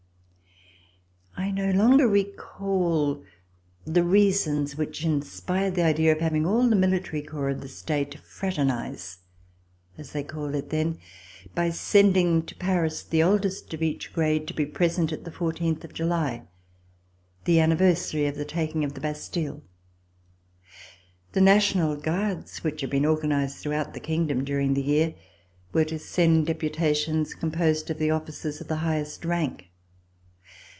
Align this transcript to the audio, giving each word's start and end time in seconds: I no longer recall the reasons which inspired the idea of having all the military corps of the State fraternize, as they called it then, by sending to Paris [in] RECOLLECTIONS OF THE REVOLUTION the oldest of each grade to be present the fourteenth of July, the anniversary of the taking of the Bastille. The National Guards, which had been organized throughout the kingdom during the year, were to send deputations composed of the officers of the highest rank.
I 1.37 1.49
no 1.49 1.71
longer 1.71 2.07
recall 2.07 3.23
the 3.83 4.03
reasons 4.03 4.77
which 4.77 5.03
inspired 5.03 5.75
the 5.75 5.83
idea 5.83 6.13
of 6.13 6.19
having 6.19 6.45
all 6.45 6.69
the 6.69 6.75
military 6.77 7.21
corps 7.21 7.49
of 7.49 7.61
the 7.61 7.67
State 7.67 8.17
fraternize, 8.19 9.19
as 9.97 10.11
they 10.11 10.23
called 10.23 10.55
it 10.55 10.69
then, 10.69 10.97
by 11.53 11.69
sending 11.71 12.43
to 12.43 12.55
Paris 12.55 13.01
[in] 13.01 13.05
RECOLLECTIONS 13.05 13.05
OF 13.05 13.09
THE 13.09 13.17
REVOLUTION 13.17 13.27
the 13.27 13.31
oldest 13.31 13.73
of 13.73 13.83
each 14.09 14.13
grade 14.13 14.47
to 14.47 14.53
be 14.53 14.65
present 14.65 15.23
the 15.25 15.31
fourteenth 15.31 15.83
of 15.83 15.93
July, 15.93 16.43
the 17.45 17.59
anniversary 17.59 18.27
of 18.27 18.35
the 18.35 18.45
taking 18.45 18.83
of 18.83 18.93
the 18.93 19.01
Bastille. 19.01 19.61
The 21.33 21.41
National 21.41 21.95
Guards, 21.97 22.63
which 22.63 22.81
had 22.81 22.89
been 22.91 23.05
organized 23.05 23.57
throughout 23.57 23.93
the 23.93 23.99
kingdom 23.99 24.45
during 24.45 24.73
the 24.73 24.83
year, 24.83 25.15
were 25.73 25.85
to 25.85 25.99
send 25.99 26.47
deputations 26.47 27.33
composed 27.33 27.89
of 27.89 27.97
the 27.99 28.11
officers 28.11 28.61
of 28.61 28.67
the 28.69 28.77
highest 28.77 29.25
rank. 29.25 29.67